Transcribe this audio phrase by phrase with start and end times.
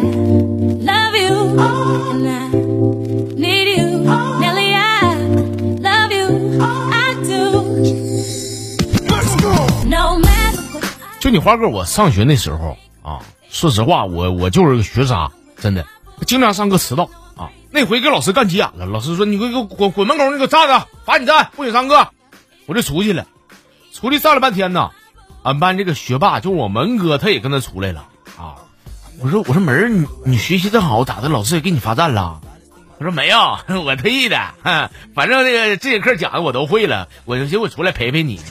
[0.00, 2.48] love you, and I
[3.36, 3.86] need you,
[4.40, 4.74] Nelly.
[4.74, 5.14] I
[5.80, 6.26] love you,
[6.92, 7.62] I do.
[9.88, 11.20] No matter what.
[11.20, 13.20] 就你花哥，我上学那时候啊，
[13.50, 15.84] 说实话，我我就是个学渣，真的，
[16.26, 17.50] 经常上课迟到啊。
[17.70, 22.08] 那回给老师干急眼了，老师说你给我滚滚门口，你给我站着，罚你站，不许上课。
[22.66, 23.26] 我就出去了，
[23.92, 24.90] 出去站了半天呢。
[25.42, 28.06] 俺班这个学霸，就我门哥，他也跟他出来了
[28.36, 28.67] 啊。
[29.20, 31.28] 我说我说门儿，你你学习真好，咋的？
[31.28, 32.40] 老师也给你罚站了？
[32.98, 33.36] 他说没有，
[33.84, 38.40] 我特意的，哼反正这个这节课讲的我都会了，我就寻思我出来陪陪你。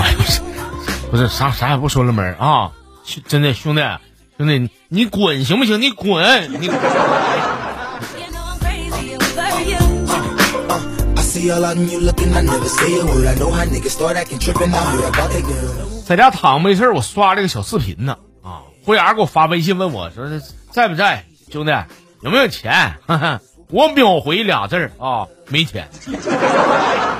[0.00, 0.40] Oh, 不是，
[1.10, 2.70] 不是啥啥也不说了门儿啊！
[3.04, 3.82] 兄真的兄弟
[4.36, 5.80] 兄弟，你你滚行不行？
[5.80, 6.52] 你滚！
[6.60, 6.68] 你
[16.08, 20.24] 在家躺没事我刷了个小视频呢啊胡牙给我发微信问我说
[20.70, 21.72] 在不在兄弟
[22.22, 22.94] 有没有钱？
[23.70, 25.90] 我秒回俩字儿啊没钱。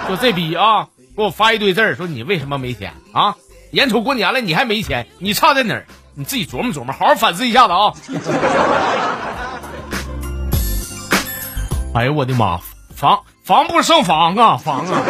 [0.09, 2.95] 就这逼啊给我发一堆字儿说你为什么没钱？
[3.13, 3.37] 啊
[3.73, 5.85] 眼瞅过年了你还没钱你差在哪儿？
[6.15, 7.93] 你自己琢磨琢磨好好反思一下子啊。
[11.95, 12.59] 哎呦我的妈
[12.97, 15.03] 防防不胜防啊防啊。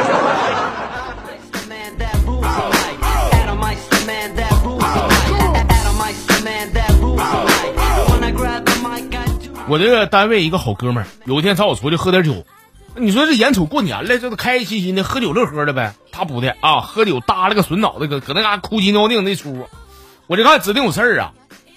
[9.69, 12.47] 我这个单位一个好哥们儿，有一天找我出去喝点酒，
[12.97, 15.94] 你说这眼瞅过年了，这都开开心心的喝酒乐呵的呗。
[16.10, 19.69] 他不的啊，喝酒耷拉个损脑袋，搁搁那嘎哭鸡尿腚那出。
[20.27, 21.33] 我这看指定有事儿啊，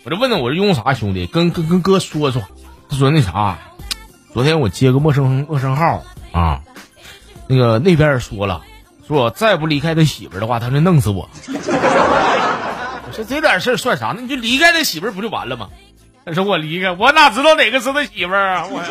[0.05, 2.41] 我就问他我这用啥兄弟，跟跟跟哥说说。
[2.89, 3.57] 他说那啥，
[4.33, 6.61] 昨天我接个陌生陌生号啊，
[7.47, 8.61] 那个那边说了，
[9.05, 11.29] 说我再不离开他媳妇儿的话，他就弄死我。
[11.47, 14.13] 我说这点事儿算啥？
[14.15, 15.67] 那你就离开他媳妇儿不就完了吗？
[16.25, 18.81] 他说：“我离开，我哪知道哪个是他媳妇儿啊？” 我。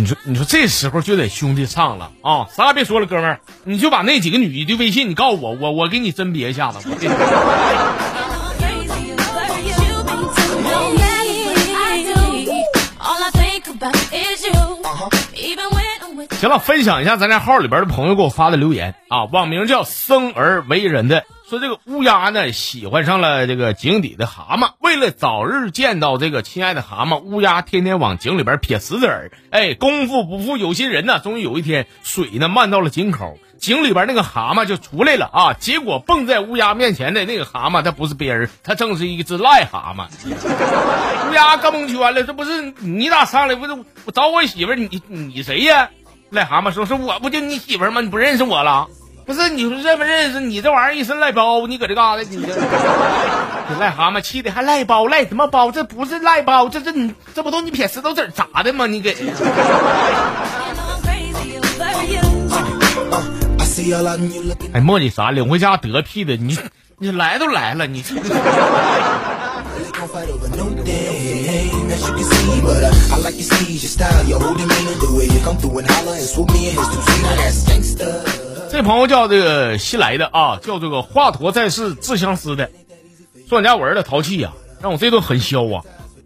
[0.00, 2.46] 你说，你说这时候就得兄弟唱了啊！
[2.56, 6.78] 啥也别说了，哥们儿，你就把那几个女的微信，你告诉我，我我给你甄别一下子。
[16.40, 21.24] 行了，分享一下咱家号里边的朋友给我发的留言啊，网名叫“生而为人”的。
[21.48, 29.32] 说这个乌鸦呢喜欢上了这个井底的蛤蟆，为了早日见到这个亲爱的蛤蟆，乌鸦天天往井里边撇石子儿。
[29.50, 40.06] 哎，功夫不负有心人呐，终于有一天水呢漫到了井口，井里边那个蛤蟆就出来了啊，结果蹦在乌鸦面前的那个蛤蟆，它不是别人，它正是一只癞蛤蟆。
[41.30, 43.54] 乌鸦更蒙圈了，这不是你咋上来？
[43.54, 43.72] 不是
[44.04, 45.88] 我找我媳妇儿，你你谁呀？
[46.30, 48.02] 癞蛤蟆说：“是我不就你媳妇儿吗？
[48.02, 48.86] 你不认识我了？
[49.28, 50.40] 不是你说认不认识？
[50.40, 52.22] 你这玩意儿一身赖包，你搁这干啥呢？
[52.30, 55.70] 你这这癞蛤蟆气的还赖包赖什么包？
[55.70, 58.86] 这不是赖包，这这你这不都你撇石头子砸的吗？
[58.86, 59.14] 你给.
[64.72, 65.30] 哎磨叽啥？
[65.30, 66.34] 领回家得屁的！
[66.36, 66.58] 你
[66.98, 68.02] 你来都来了，你
[78.78, 82.70] 这朋友叫这个新来的啊，叫这个华佗在世自相思的，
[83.48, 85.82] 说俺家我儿子淘气呀、让我这顿狠削啊，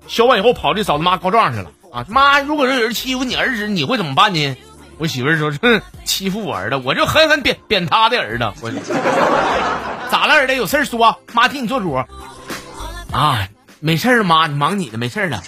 [0.07, 2.05] 削完以后跑去找他妈告状去了啊！
[2.09, 4.55] 妈，如果说有人欺负你儿子，你会怎么办呢？
[4.99, 8.45] 我媳妇儿说：“哼，欺负我儿子，我就狠狠扁扁他的儿子。
[8.61, 8.71] 我
[10.11, 10.55] 咋了，儿子？
[10.55, 11.95] 有事说，妈替你做主。
[13.13, 13.49] 啊，
[13.81, 15.43] 没事儿，妈，你忙你的，没事儿了。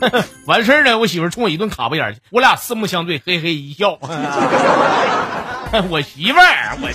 [0.46, 3.96] 完事儿呢，我媳妇儿冲我一顿卡巴眼去，我俩四目相对，嘿嘿一笑。
[5.88, 6.88] 我媳妇儿，我。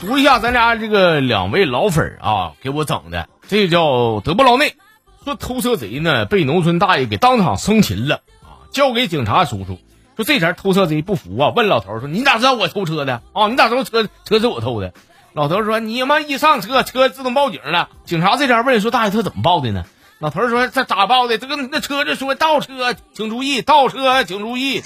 [0.00, 4.76] 读一下咱家这个两位老粉啊，给我整的，这叫德布劳内，
[5.24, 9.78] 说偷车贼呢被农村大爷给当场生擒了啊，交给警察叔叔。
[10.16, 13.48] 说这前偷车贼不服啊，问老头说：“你咋知道我偷车的啊？
[13.48, 14.92] 你咋知道车车是我偷的？”
[15.34, 19.84] 老头说：“你妈一上车，车自动报警了。”警察这边问说：“大爷，他怎么报的呢？”
[20.20, 21.36] 老头说：“这咋报的？
[21.38, 24.80] 这个那车就说倒车，请注意，倒车，请注意。”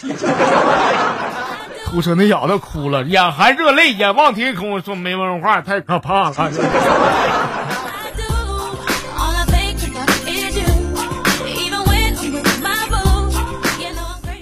[1.84, 6.50] 偷车那小子哭了，眼含热泪，眼望天空，说没文化，太可怕了。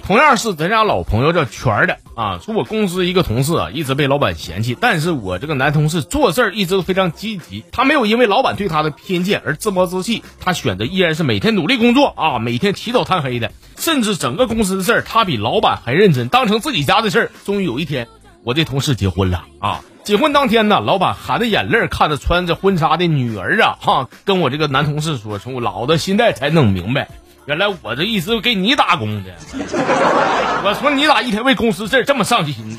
[0.07, 17.31] 同样是咱家老朋友叫全的啊，说我公司一个同事啊，一直被老板嫌弃，但是我这个男同事做事儿一直都非常积极，他没有因为老板对他的偏见而自暴自弃，他选择依然是每天努力工作啊，每天起早贪黑的，甚至整个公司的事儿他比老板还认真，当成自己家的事儿。
[17.43, 18.07] 终于有一天，
[18.45, 19.81] 我这同事结婚了啊。
[20.05, 27.09] 结婚当天呢，老板含着眼泪看着穿着婚纱的女儿啊，哈，跟我这个男同事说：“说我老子现在才弄明白，
[27.47, 29.31] 原来我这意思给你打工的。
[29.53, 32.77] 我说你咋一天为公司事这么上心呢？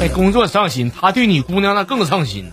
[0.00, 2.50] 哎，工作上心，他对你姑娘那更上心。